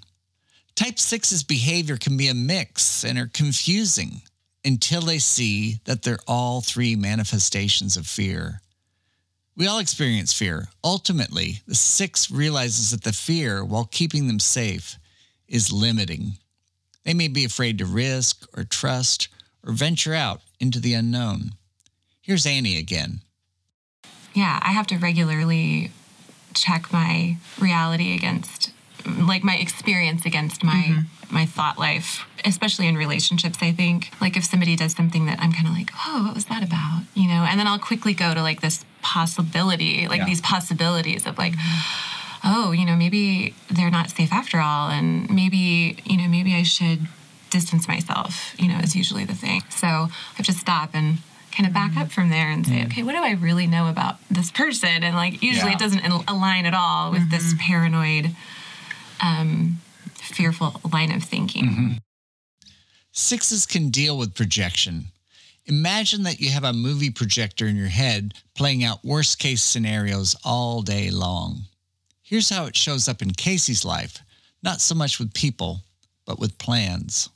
Type 0.79 0.98
six's 0.98 1.43
behavior 1.43 1.98
can 1.98 2.15
be 2.15 2.29
a 2.29 2.33
mix 2.33 3.03
and 3.03 3.19
are 3.19 3.29
confusing 3.33 4.21
until 4.63 5.01
they 5.01 5.19
see 5.19 5.81
that 5.83 6.03
they're 6.03 6.19
all 6.25 6.62
three 6.62 6.95
manifestations 6.95 7.98
of 7.98 8.07
fear. 8.07 8.62
We 9.57 9.67
all 9.67 9.79
experience 9.79 10.31
fear. 10.31 10.69
Ultimately, 10.81 11.59
the 11.67 11.75
six 11.75 12.31
realizes 12.31 12.91
that 12.91 13.03
the 13.03 13.12
fear, 13.12 13.62
while 13.62 13.89
keeping 13.91 14.27
them 14.27 14.39
safe, 14.39 14.98
is 15.50 15.69
limiting. 15.69 16.38
They 17.03 17.13
may 17.13 17.27
be 17.27 17.43
afraid 17.43 17.77
to 17.79 17.86
risk 17.86 18.48
or 18.55 18.63
trust 18.63 19.27
or 19.67 19.74
venture 19.74 20.13
out 20.13 20.39
into 20.62 20.79
the 20.79 20.93
unknown. 20.93 21.55
Here's 22.21 22.45
Annie 22.45 22.77
again. 22.77 23.19
yeah, 24.33 24.62
I 24.62 24.71
have 24.71 24.88
to 24.88 24.98
regularly 24.98 25.91
check 26.53 26.93
my 26.93 27.36
reality 27.59 28.15
against 28.15 28.71
like 29.28 29.44
my 29.44 29.56
experience 29.56 30.25
against 30.25 30.63
my 30.63 30.84
mm-hmm. 30.88 31.34
my 31.34 31.46
thought 31.46 31.78
life, 31.78 32.25
especially 32.46 32.88
in 32.88 32.96
relationships, 32.96 33.60
I 33.62 33.72
think. 33.72 34.10
Like 34.22 34.38
if 34.38 34.44
somebody 34.46 34.75
does 34.75 34.94
something 34.94 35.25
that 35.25 35.39
I'm 35.39 35.51
kind 35.51 35.68
of 35.68 35.74
like, 35.74 35.92
"Oh, 36.06 36.24
what 36.25 36.36
was 36.36 36.46
that 36.46 36.63
about?" 36.63 37.04
you 37.13 37.28
know, 37.28 37.46
and 37.50 37.60
then 37.60 37.68
I'll 37.68 37.80
quickly 37.80 38.13
go 38.13 38.34
to 38.34 38.42
like 38.42 38.62
this 38.62 38.86
possibility, 39.01 40.08
like 40.08 40.20
Yeah. 40.20 40.25
these 40.25 40.42
possibilities 40.42 41.25
of 41.25 41.38
like 41.38 41.54
mm-hmm. 41.54 42.48
oh, 42.51 42.72
you 42.72 42.86
know, 42.86 42.96
maybe 42.96 43.54
they're 43.70 43.92
not 43.92 44.10
safe 44.10 44.32
after 44.32 44.60
all 44.60 44.89
and 44.89 45.30
maybe, 45.30 45.98
you 46.06 46.18
know, 46.18 46.28
maybe 46.28 46.56
I 46.56 46.63
should 46.63 47.08
distance 47.50 47.88
myself, 47.88 48.54
you 48.58 48.68
know, 48.70 48.78
is 48.80 48.96
usually 48.96 49.25
the 49.25 49.34
thing. 49.36 49.62
So 49.70 49.88
I 49.88 50.10
have 50.36 50.46
to 50.46 50.54
stop 50.54 50.92
and 50.94 51.18
kind 51.51 51.68
of 51.68 51.74
back 51.74 51.92
mm-hmm. 51.92 52.01
up 52.04 52.12
from 52.12 52.30
there 52.30 52.50
and 52.50 52.66
say, 52.66 52.86
okay, 52.86 53.04
what 53.04 53.13
do 53.13 53.24
I 53.24 53.32
really 53.32 53.68
know 53.68 53.89
about 53.89 54.18
this 54.30 54.51
person? 54.51 55.04
And 55.04 55.16
like, 55.16 55.42
usually 55.42 55.72
Yeah. 55.72 55.75
it 55.75 55.80
doesn't 55.80 56.06
al- 56.06 56.24
align 56.28 56.66
at 56.66 56.74
all 56.74 57.12
with 57.12 57.30
this 57.32 57.56
paranoid, 57.60 58.36
um, 59.21 59.77
fearful 60.15 60.81
line 60.91 61.11
of 61.11 61.23
thinking. 61.23 61.99
Sixes 63.11 63.65
can 63.65 63.89
deal 63.89 64.17
with 64.17 64.35
projection. 64.35 65.05
Imagine 65.65 66.23
that 66.23 66.39
you 66.39 66.49
have 66.49 66.63
a 66.63 66.73
movie 66.73 67.11
projector 67.11 67.67
in 67.67 67.75
your 67.75 67.88
head 67.88 68.33
playing 68.55 68.83
out 68.83 69.03
worst 69.03 69.39
case 69.39 69.61
scenarios 69.61 70.35
all 70.43 70.81
day 70.81 71.11
long. 71.11 71.61
Here's 72.23 72.49
how 72.49 72.65
it 72.65 72.75
shows 72.75 73.07
up 73.07 73.21
in 73.21 73.31
Casey's 73.31 73.85
life 73.85 74.21
not 74.61 74.81
so 74.81 74.93
much 74.93 75.19
with 75.19 75.33
people, 75.33 75.81
but 76.25 76.39
with 76.39 76.57
plans. 76.57 77.29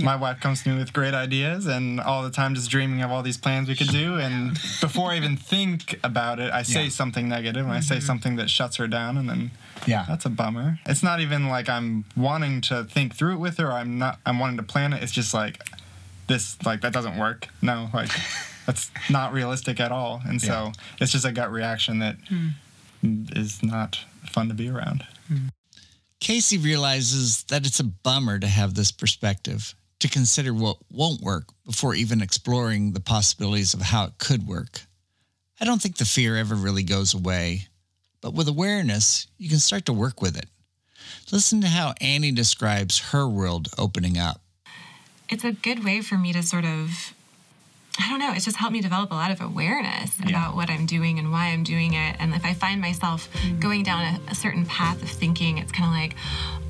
My 0.00 0.16
wife 0.16 0.40
comes 0.40 0.62
to 0.62 0.70
me 0.70 0.78
with 0.78 0.92
great 0.92 1.14
ideas 1.14 1.66
and 1.66 2.00
all 2.00 2.22
the 2.22 2.30
time 2.30 2.54
just 2.54 2.70
dreaming 2.70 3.02
of 3.02 3.10
all 3.10 3.22
these 3.22 3.36
plans 3.36 3.68
we 3.68 3.76
could 3.76 3.88
do. 3.88 4.18
And 4.18 4.54
before 4.80 5.10
I 5.10 5.16
even 5.16 5.36
think 5.36 5.98
about 6.02 6.38
it, 6.38 6.52
I 6.52 6.62
say 6.62 6.84
Yeah. 6.84 6.90
something 6.90 7.28
negative 7.28 7.66
and 7.66 7.74
I 7.74 7.80
say 7.80 7.96
mm-hmm. 7.96 8.06
something 8.06 8.36
that 8.36 8.48
shuts 8.48 8.76
her 8.76 8.88
down 8.88 9.18
and 9.18 9.28
then 9.28 9.50
Yeah. 9.86 10.06
that's 10.08 10.24
a 10.24 10.30
bummer. 10.30 10.78
It's 10.86 11.02
not 11.02 11.20
even 11.20 11.48
like 11.48 11.68
I'm 11.68 12.04
wanting 12.16 12.60
to 12.62 12.84
think 12.84 13.14
through 13.14 13.34
it 13.34 13.38
with 13.38 13.58
her 13.58 13.68
or 13.68 13.72
I'm 13.72 13.98
not 13.98 14.18
I'm 14.24 14.38
wanting 14.38 14.56
to 14.56 14.62
plan 14.62 14.92
it. 14.92 15.02
It's 15.02 15.12
just 15.12 15.34
like 15.34 15.58
this 16.26 16.56
like 16.64 16.80
that 16.80 16.92
doesn't 16.92 17.18
work. 17.18 17.48
No, 17.60 17.90
like 17.92 18.10
that's 18.66 18.90
not 19.10 19.32
realistic 19.32 19.80
at 19.80 19.92
all. 19.92 20.22
And 20.24 20.40
so 20.40 20.72
it's 21.00 21.12
just 21.12 21.24
a 21.24 21.32
gut 21.32 21.50
reaction 21.52 21.98
that 21.98 22.16
mm. 22.30 22.52
is 23.36 23.62
not 23.62 23.98
fun 24.24 24.48
to 24.48 24.54
be 24.54 24.68
around. 24.68 25.06
Mm. 25.30 25.50
Casey 26.20 26.56
realizes 26.56 27.42
that 27.44 27.66
it's 27.66 27.80
a 27.80 27.84
bummer 27.84 28.38
to 28.38 28.46
have 28.46 28.74
this 28.74 28.92
perspective, 28.92 29.74
to 30.02 30.08
consider 30.08 30.52
what 30.52 30.78
won't 30.90 31.20
work 31.20 31.44
before 31.64 31.94
even 31.94 32.20
exploring 32.20 32.92
the 32.92 33.00
possibilities 33.00 33.72
of 33.72 33.80
how 33.80 34.04
it 34.04 34.18
could 34.18 34.46
work. 34.46 34.82
I 35.60 35.64
don't 35.64 35.80
think 35.80 35.96
the 35.96 36.04
fear 36.04 36.36
ever 36.36 36.56
really 36.56 36.82
goes 36.82 37.14
away, 37.14 37.68
but 38.20 38.34
with 38.34 38.48
awareness, 38.48 39.28
you 39.38 39.48
can 39.48 39.60
start 39.60 39.86
to 39.86 39.92
work 39.92 40.20
with 40.20 40.36
it. 40.36 40.46
Listen 41.30 41.60
to 41.60 41.68
how 41.68 41.94
Annie 42.00 42.32
describes 42.32 42.98
her 43.12 43.28
world 43.28 43.68
opening 43.78 44.18
up. 44.18 44.40
It's 45.28 45.44
a 45.44 45.52
good 45.52 45.84
way 45.84 46.02
for 46.02 46.18
me 46.18 46.32
to 46.32 46.42
sort 46.42 46.64
of 46.64 47.14
I 48.00 48.08
don't 48.08 48.18
know, 48.18 48.32
it's 48.32 48.46
just 48.46 48.56
helped 48.56 48.72
me 48.72 48.80
develop 48.80 49.10
a 49.10 49.14
lot 49.14 49.30
of 49.30 49.40
awareness 49.40 50.10
about 50.26 50.54
what 50.54 50.70
I'm 50.70 50.86
doing 50.86 51.18
and 51.18 51.30
why 51.30 51.48
I'm 51.48 51.62
doing 51.62 51.92
it. 51.92 52.16
And 52.18 52.34
if 52.34 52.44
I 52.44 52.54
find 52.54 52.80
myself 52.80 53.28
mm. 53.34 53.60
going 53.60 53.82
down 53.82 54.02
a, 54.02 54.30
a 54.30 54.34
certain 54.34 54.64
path 54.64 55.02
of 55.02 55.10
thinking, 55.10 55.58
it's 55.58 55.72
kind 55.72 55.88
of 55.88 55.94
like, 55.94 56.16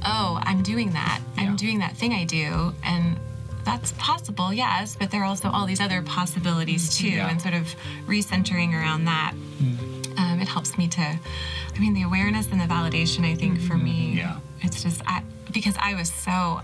oh, 0.04 0.40
I'm 0.42 0.62
doing 0.62 0.90
that. 0.92 1.20
Yeah. 1.36 1.44
I'm 1.44 1.56
doing 1.56 1.78
that 1.78 1.96
thing 1.96 2.12
I 2.12 2.24
do. 2.24 2.74
And 2.82 3.18
that's 3.64 3.92
possible, 3.92 4.52
yes, 4.52 4.96
but 4.98 5.12
there 5.12 5.22
are 5.22 5.26
also 5.26 5.48
all 5.48 5.64
these 5.64 5.80
other 5.80 6.02
possibilities 6.02 6.90
mm. 6.90 6.98
too. 6.98 7.08
Yeah. 7.10 7.30
And 7.30 7.40
sort 7.40 7.54
of 7.54 7.72
recentering 8.06 8.72
around 8.72 9.04
that, 9.04 9.34
mm. 9.60 10.18
um, 10.18 10.40
it 10.40 10.48
helps 10.48 10.76
me 10.76 10.88
to, 10.88 11.00
I 11.00 11.78
mean, 11.78 11.94
the 11.94 12.02
awareness 12.02 12.50
and 12.50 12.60
the 12.60 12.66
validation, 12.66 13.24
I 13.24 13.36
think, 13.36 13.60
for 13.60 13.74
mm-hmm. 13.74 13.84
me, 13.84 14.14
Yeah. 14.16 14.40
it's 14.62 14.82
just, 14.82 15.00
I, 15.06 15.22
because 15.52 15.76
I 15.80 15.94
was 15.94 16.12
so 16.12 16.62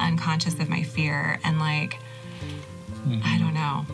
unconscious 0.00 0.54
of 0.54 0.70
my 0.70 0.82
fear 0.82 1.38
and 1.44 1.58
like, 1.58 1.98
I 3.24 3.38
don't 3.38 3.54
know. 3.54 3.86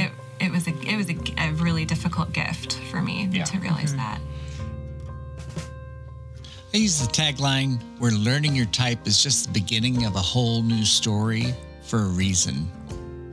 It 0.00 0.12
it 0.40 0.50
was 0.50 0.66
a 0.66 0.72
it 0.82 0.96
was 0.96 1.08
a, 1.10 1.16
a 1.38 1.52
really 1.52 1.84
difficult 1.84 2.32
gift 2.32 2.74
for 2.90 3.00
me 3.00 3.28
Yeah. 3.30 3.44
to 3.44 3.58
realize 3.58 3.94
mm-hmm. 3.94 3.98
that. 3.98 4.20
I 6.74 6.78
use 6.78 7.06
the 7.06 7.12
tagline 7.12 7.80
where 7.98 8.12
learning 8.12 8.56
your 8.56 8.66
type 8.66 9.06
is 9.06 9.22
just 9.22 9.46
the 9.46 9.52
beginning 9.52 10.06
of 10.06 10.16
a 10.16 10.20
whole 10.20 10.62
new 10.62 10.84
story 10.84 11.54
for 11.82 12.00
a 12.00 12.08
reason. 12.08 12.70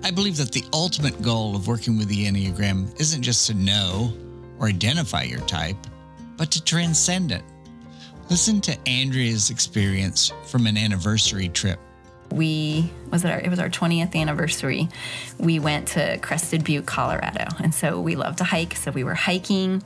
I 0.04 0.12
believe 0.12 0.36
that 0.38 0.52
the 0.52 0.64
ultimate 0.74 1.22
goal 1.22 1.56
of 1.56 1.68
working 1.68 1.98
with 1.98 2.10
the 2.10 2.26
Enneagram 2.26 3.00
isn't 3.00 3.22
just 3.22 3.48
to 3.48 3.54
know 3.54 4.14
or 4.60 4.68
identify 4.68 5.24
your 5.24 5.40
type, 5.42 5.78
but 6.36 6.52
to 6.52 6.64
transcend 6.64 7.32
it. 7.32 7.44
Listen 8.30 8.60
to 8.62 8.78
Andrea's 8.88 9.50
experience 9.50 10.32
from 10.46 10.68
an 10.68 10.78
anniversary 10.78 11.48
trip. 11.50 11.80
We 12.32 12.90
was 13.12 13.26
it 13.26 13.32
our 13.32 13.40
it 13.40 13.50
was 13.50 13.58
our 13.60 13.70
20th 13.70 14.16
anniversary 14.16 14.88
we 15.40 15.58
went 15.60 15.88
to 15.90 16.18
crested 16.20 16.64
butte 16.64 16.86
colorado. 16.86 17.46
And 17.64 17.74
so 17.74 18.00
we 18.00 18.16
love 18.16 18.36
to 18.38 18.44
hike 18.44 18.76
so 18.76 18.92
we 18.92 19.04
were 19.04 19.16
hiking. 19.16 19.82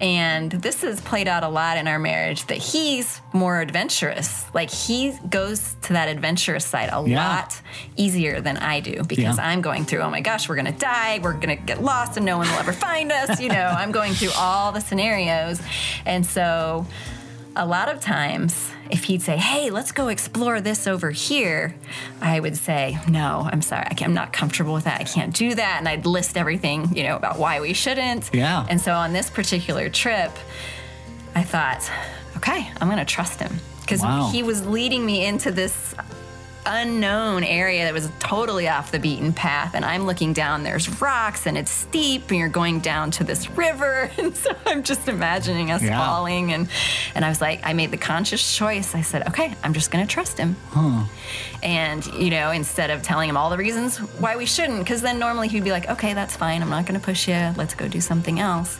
And 0.00 0.52
this 0.52 0.82
has 0.82 1.00
played 1.00 1.26
out 1.26 1.42
a 1.42 1.48
lot 1.48 1.76
in 1.76 1.88
our 1.88 1.98
marriage 1.98 2.46
that 2.46 2.58
he's 2.58 3.20
more 3.32 3.60
adventurous. 3.60 4.44
Like 4.54 4.70
he 4.70 5.12
goes 5.28 5.74
to 5.82 5.92
that 5.94 6.08
adventurous 6.08 6.64
side 6.64 6.90
a 6.92 7.02
Yeah. 7.08 7.28
lot 7.28 7.60
easier 7.96 8.40
than 8.40 8.56
i 8.58 8.80
do 8.80 9.02
because 9.04 9.38
Yeah. 9.38 9.48
i'm 9.48 9.60
going 9.60 9.84
through 9.84 10.00
oh 10.00 10.10
my 10.10 10.20
gosh 10.20 10.48
we're 10.48 10.56
gonna 10.56 10.72
die 10.72 11.20
we're 11.22 11.32
gonna 11.34 11.56
get 11.56 11.82
lost 11.82 12.16
and 12.16 12.24
no 12.24 12.38
one 12.38 12.48
will 12.48 12.58
ever 12.58 12.72
find 12.72 13.10
us 13.12 13.40
you 13.40 13.48
know? 13.48 13.66
I'm 13.78 13.92
going 13.92 14.12
through 14.14 14.30
all 14.36 14.72
the 14.72 14.80
scenarios. 14.80 15.60
And 16.06 16.24
so 16.26 16.86
a 17.58 17.66
lot 17.66 17.88
of 17.88 18.00
times, 18.00 18.70
if 18.90 19.04
he'd 19.04 19.20
say, 19.20 19.36
"Hey, 19.36 19.68
let's 19.70 19.92
go 19.92 20.08
explore 20.08 20.60
this 20.60 20.86
over 20.86 21.10
here," 21.10 21.74
I 22.22 22.40
would 22.40 22.56
say, 22.56 22.96
"No, 23.08 23.48
I'm 23.52 23.60
sorry, 23.62 23.84
I 23.90 23.94
can't, 23.94 24.08
I'm 24.10 24.14
not 24.14 24.32
comfortable 24.32 24.72
with 24.74 24.84
that. 24.84 25.00
I 25.00 25.04
can't 25.04 25.34
do 25.34 25.54
that." 25.54 25.76
And 25.78 25.88
I'd 25.88 26.06
list 26.06 26.36
everything, 26.38 26.94
you 26.96 27.02
know, 27.02 27.16
about 27.16 27.38
why 27.38 27.60
we 27.60 27.74
shouldn't. 27.74 28.30
Yeah. 28.32 28.64
And 28.70 28.80
so 28.80 28.92
on 28.94 29.12
this 29.12 29.28
particular 29.28 29.90
trip, 29.90 30.32
I 31.34 31.42
thought, 31.42 31.90
"Okay, 32.36 32.70
I'm 32.80 32.88
going 32.88 32.98
to 32.98 33.04
trust 33.04 33.40
him." 33.40 33.60
Because 33.80 34.02
Wow. 34.02 34.28
he 34.30 34.42
was 34.42 34.66
leading 34.66 35.04
me 35.06 35.24
into 35.24 35.50
this 35.50 35.94
unknown 36.70 37.42
area 37.44 37.84
that 37.84 37.94
was 37.94 38.10
totally 38.18 38.68
off 38.68 38.90
the 38.92 38.98
beaten 38.98 39.32
path 39.32 39.74
and 39.74 39.84
i'm 39.84 40.04
looking 40.04 40.32
down 40.32 40.62
there's 40.62 41.00
rocks 41.00 41.46
and 41.46 41.56
it's 41.56 41.70
steep 41.70 42.28
and 42.30 42.38
you're 42.38 42.48
going 42.48 42.78
down 42.80 43.10
to 43.10 43.24
this 43.24 43.50
river 43.50 44.10
and 44.18 44.36
so 44.36 44.50
i'm 44.66 44.82
just 44.82 45.08
imagining 45.08 45.70
us 45.70 45.82
Yeah. 45.82 45.98
falling 45.98 46.52
and 46.52 46.68
and 47.14 47.24
i 47.24 47.28
was 47.28 47.40
like 47.40 47.60
i 47.64 47.72
made 47.72 47.90
the 47.90 47.96
conscious 47.96 48.56
choice. 48.56 48.94
I 48.94 49.00
said 49.02 49.26
okay 49.28 49.54
i'm 49.64 49.72
just 49.72 49.90
going 49.90 50.06
to 50.06 50.12
trust 50.12 50.36
him. 50.38 50.56
And 51.62 52.04
you 52.14 52.30
know 52.30 52.50
instead 52.50 52.90
of 52.90 53.02
telling 53.02 53.28
him 53.28 53.36
all 53.36 53.50
the 53.50 53.56
reasons 53.58 53.98
why 54.20 54.36
we 54.36 54.46
shouldn't 54.46 54.78
because 54.80 55.00
then 55.02 55.18
normally 55.18 55.48
he'd 55.48 55.64
be 55.64 55.72
like 55.72 55.88
okay 55.88 56.12
that's 56.14 56.36
fine 56.36 56.62
i'm 56.62 56.70
not 56.70 56.86
going 56.86 56.98
to 57.00 57.04
push 57.04 57.26
you 57.28 57.52
let's 57.56 57.74
go 57.74 57.88
do 57.88 58.00
something 58.00 58.38
else. 58.40 58.78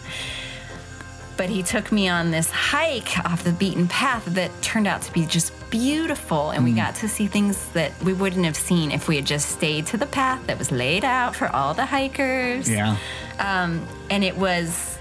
But 1.37 1.49
he 1.51 1.63
took 1.63 1.93
me 1.93 2.09
on 2.09 2.33
this 2.33 2.51
hike 2.51 3.17
off 3.25 3.45
the 3.45 3.53
beaten 3.53 3.87
path 3.87 4.25
that 4.27 4.51
turned 4.61 4.89
out 4.89 5.03
to 5.03 5.13
be 5.13 5.25
just 5.25 5.53
beautiful 5.71 6.51
and 6.51 6.65
we 6.65 6.73
mm. 6.73 6.77
got 6.77 6.95
to 6.97 7.09
see 7.09 7.27
things 7.27 7.69
that 7.71 7.93
we 8.03 8.13
wouldn't 8.13 8.45
have 8.45 8.57
seen 8.57 8.91
if 8.91 9.09
we 9.09 9.17
had 9.17 9.27
just 9.27 9.51
stayed 9.51 9.87
to 9.87 9.97
the 9.97 10.07
path 10.07 10.47
that 10.47 10.59
was 10.59 10.71
laid 10.71 11.05
out 11.05 11.37
for 11.37 11.49
all 11.55 11.75
the 11.75 11.85
hikers 11.85 12.69
Yeah. 12.71 12.97
Um, 13.39 13.87
and 14.11 14.25
it 14.25 14.37
was 14.37 14.99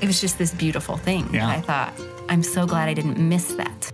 it 0.00 0.06
was 0.06 0.20
just 0.20 0.38
this 0.38 0.52
beautiful 0.52 0.96
thing 0.96 1.28
Yeah. 1.32 1.48
i 1.48 1.60
thought 1.60 1.92
i'm 2.28 2.42
so 2.42 2.66
glad 2.66 2.88
i 2.88 2.94
didn't 2.94 3.18
miss 3.18 3.52
that 3.54 3.92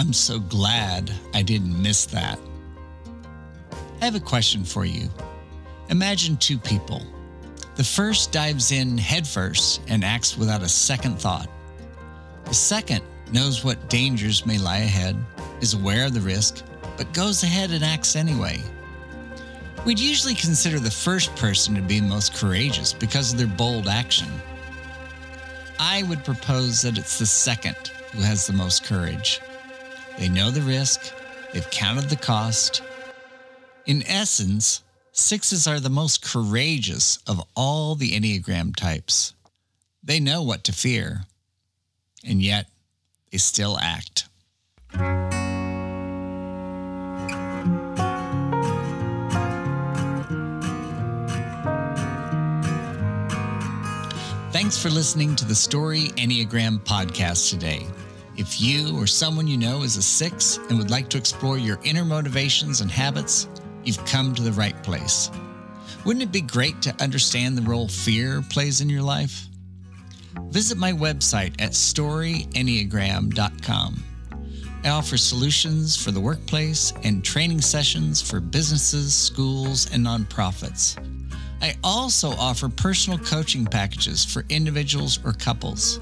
I'm 0.00 0.14
so 0.14 0.40
glad 0.40 1.12
I 1.34 1.42
didn't 1.42 1.80
miss 1.80 2.06
that. 2.06 2.38
I 4.00 4.04
have 4.06 4.14
a 4.14 4.20
question 4.20 4.64
for 4.64 4.86
you. 4.86 5.10
Imagine 5.90 6.38
two 6.38 6.58
people. 6.58 7.02
The 7.80 7.84
first 7.84 8.30
dives 8.30 8.72
in 8.72 8.98
headfirst 8.98 9.80
and 9.88 10.04
acts 10.04 10.36
without 10.36 10.60
a 10.60 10.68
second 10.68 11.18
thought. 11.18 11.48
The 12.44 12.52
second 12.52 13.00
knows 13.32 13.64
what 13.64 13.88
dangers 13.88 14.44
may 14.44 14.58
lie 14.58 14.80
ahead, 14.80 15.16
is 15.62 15.72
aware 15.72 16.04
of 16.04 16.12
the 16.12 16.20
risk, 16.20 16.62
but 16.98 17.14
goes 17.14 17.42
ahead 17.42 17.70
and 17.70 17.82
acts 17.82 18.16
anyway. 18.16 18.62
We'd 19.86 19.98
usually 19.98 20.34
consider 20.34 20.78
the 20.78 20.90
first 20.90 21.34
person 21.36 21.74
to 21.74 21.80
be 21.80 22.02
most 22.02 22.34
courageous 22.34 22.92
because 22.92 23.32
of 23.32 23.38
their 23.38 23.46
bold 23.46 23.88
action. 23.88 24.28
I 25.78 26.02
would 26.02 26.22
propose 26.22 26.82
that 26.82 26.98
it's 26.98 27.18
the 27.18 27.24
second 27.24 27.92
who 28.12 28.20
has 28.20 28.46
the 28.46 28.52
most 28.52 28.84
courage. 28.84 29.40
They 30.18 30.28
know 30.28 30.50
the 30.50 30.60
risk, 30.60 31.14
they've 31.54 31.70
counted 31.70 32.10
the 32.10 32.16
cost. 32.16 32.82
In 33.86 34.02
essence, 34.06 34.82
sixes 35.20 35.66
are 35.66 35.78
the 35.78 35.90
most 35.90 36.22
courageous 36.22 37.18
of 37.26 37.42
all 37.54 37.94
the 37.94 38.12
Enneagram 38.12 38.74
types. 38.74 39.34
They 40.02 40.18
know 40.18 40.42
what 40.42 40.64
to 40.64 40.72
fear, 40.72 41.22
and 42.24 42.42
yet 42.42 42.66
they 43.30 43.38
still 43.38 43.78
act. 43.78 44.24
Thanks 54.52 54.76
for 54.76 54.90
listening 54.90 55.36
to 55.36 55.44
the 55.44 55.54
Story 55.54 56.08
Enneagram 56.16 56.80
podcast 56.80 57.50
today. 57.50 57.86
If 58.36 58.60
you 58.60 58.98
or 58.98 59.06
someone 59.06 59.46
you 59.46 59.56
know 59.56 59.82
is 59.82 59.96
a 59.96 60.02
six 60.02 60.58
and 60.68 60.78
would 60.78 60.90
like 60.90 61.08
to 61.10 61.18
explore 61.18 61.58
your 61.58 61.78
inner 61.82 62.04
motivations 62.04 62.80
and 62.80 62.90
habits, 62.90 63.48
you've 63.84 64.04
come 64.04 64.34
to 64.34 64.42
the 64.42 64.52
right 64.52 64.80
place. 64.82 65.30
Wouldn't 66.04 66.22
it 66.22 66.32
be 66.32 66.40
great 66.40 66.80
to 66.82 66.94
understand 67.02 67.58
the 67.58 67.62
role 67.62 67.88
fear 67.88 68.42
plays 68.50 68.80
in 68.80 68.88
your 68.88 69.02
life? 69.02 69.48
Visit 70.48 70.78
my 70.78 70.92
website 70.92 71.60
at 71.60 71.72
storyenneagram.com. 71.72 74.04
I 74.82 74.88
offer 74.88 75.18
solutions 75.18 76.02
for 76.02 76.10
the 76.10 76.20
workplace 76.20 76.94
and 77.04 77.22
training 77.22 77.60
sessions 77.60 78.22
for 78.22 78.40
businesses, 78.40 79.14
schools, 79.14 79.92
and 79.92 80.06
nonprofits. 80.06 80.96
I 81.60 81.76
also 81.84 82.30
offer 82.30 82.70
personal 82.70 83.18
coaching 83.18 83.66
packages 83.66 84.24
for 84.24 84.46
individuals 84.48 85.22
or 85.24 85.34
couples. 85.34 86.00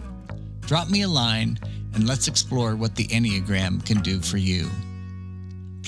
Drop 0.60 0.90
me 0.90 1.02
a 1.02 1.08
line 1.08 1.58
and 1.94 2.06
let's 2.06 2.28
explore 2.28 2.76
what 2.76 2.94
the 2.94 3.08
Enneagram 3.08 3.84
can 3.84 4.00
do 4.00 4.20
for 4.20 4.36
you. 4.36 4.70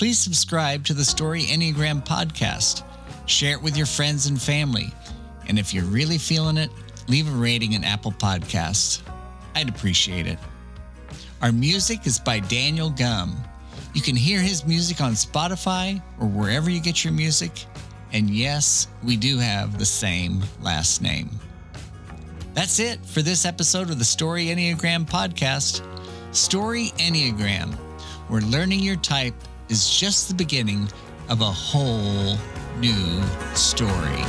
Please 0.01 0.17
subscribe 0.17 0.83
to 0.85 0.95
the 0.95 1.05
Story 1.05 1.43
Enneagram 1.43 2.03
podcast. 2.03 2.81
Share 3.27 3.53
it 3.53 3.61
with 3.61 3.77
your 3.77 3.85
friends 3.85 4.25
and 4.25 4.41
family. 4.41 4.91
And 5.47 5.59
if 5.59 5.75
you're 5.75 5.83
really 5.83 6.17
feeling 6.17 6.57
it, 6.57 6.71
leave 7.07 7.31
a 7.31 7.37
rating 7.37 7.73
in 7.73 7.83
Apple 7.83 8.11
Podcasts. 8.11 9.03
I'd 9.53 9.69
appreciate 9.69 10.25
it. 10.25 10.39
Our 11.43 11.51
music 11.51 12.07
is 12.07 12.17
by 12.17 12.39
Daniel 12.39 12.89
Gum. 12.89 13.37
You 13.93 14.01
can 14.01 14.15
hear 14.15 14.39
his 14.39 14.65
music 14.65 15.01
on 15.01 15.11
Spotify 15.11 16.01
or 16.19 16.25
wherever 16.25 16.71
you 16.71 16.81
get 16.81 17.03
your 17.03 17.13
music. 17.13 17.51
And 18.11 18.27
yes, 18.27 18.87
we 19.03 19.17
do 19.17 19.37
have 19.37 19.77
the 19.77 19.85
same 19.85 20.41
last 20.63 21.03
name. 21.03 21.29
That's 22.55 22.79
it 22.79 23.05
for 23.05 23.21
this 23.21 23.45
episode 23.45 23.91
of 23.91 23.99
the 23.99 24.05
Story 24.05 24.47
Enneagram 24.47 25.07
podcast. 25.07 25.85
Story 26.35 26.85
Enneagram, 26.97 27.75
where 28.29 28.41
learning 28.41 28.79
your 28.79 28.95
type 28.95 29.35
is 29.71 29.89
just 29.89 30.27
the 30.27 30.33
beginning 30.33 30.85
of 31.29 31.39
a 31.39 31.45
whole 31.45 32.37
new 32.77 33.23
story. 33.55 34.21